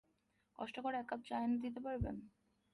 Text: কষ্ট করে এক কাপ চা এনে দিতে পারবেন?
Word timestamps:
কষ্ট 0.59 0.75
করে 0.79 0.95
এক 0.99 1.07
কাপ 1.09 1.21
চা 1.27 1.35
এনে 1.45 1.57
দিতে 1.63 1.79
পারবেন? 1.85 2.15